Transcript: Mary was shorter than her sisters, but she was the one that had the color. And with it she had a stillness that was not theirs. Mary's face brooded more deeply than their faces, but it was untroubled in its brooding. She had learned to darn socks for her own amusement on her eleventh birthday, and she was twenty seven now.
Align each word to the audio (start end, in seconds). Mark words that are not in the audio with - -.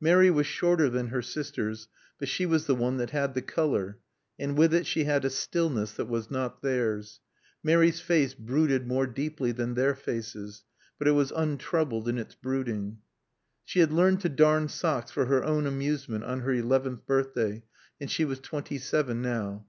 Mary 0.00 0.30
was 0.30 0.46
shorter 0.46 0.88
than 0.88 1.08
her 1.08 1.20
sisters, 1.20 1.86
but 2.18 2.28
she 2.28 2.46
was 2.46 2.64
the 2.64 2.74
one 2.74 2.96
that 2.96 3.10
had 3.10 3.34
the 3.34 3.42
color. 3.42 3.98
And 4.38 4.56
with 4.56 4.72
it 4.72 4.86
she 4.86 5.04
had 5.04 5.22
a 5.22 5.28
stillness 5.28 5.92
that 5.92 6.06
was 6.06 6.30
not 6.30 6.62
theirs. 6.62 7.20
Mary's 7.62 8.00
face 8.00 8.32
brooded 8.32 8.86
more 8.86 9.06
deeply 9.06 9.52
than 9.52 9.74
their 9.74 9.94
faces, 9.94 10.64
but 10.98 11.06
it 11.06 11.10
was 11.10 11.30
untroubled 11.30 12.08
in 12.08 12.16
its 12.16 12.34
brooding. 12.34 13.00
She 13.66 13.80
had 13.80 13.92
learned 13.92 14.22
to 14.22 14.30
darn 14.30 14.68
socks 14.68 15.10
for 15.10 15.26
her 15.26 15.44
own 15.44 15.66
amusement 15.66 16.24
on 16.24 16.40
her 16.40 16.54
eleventh 16.54 17.04
birthday, 17.04 17.62
and 18.00 18.10
she 18.10 18.24
was 18.24 18.40
twenty 18.40 18.78
seven 18.78 19.20
now. 19.20 19.66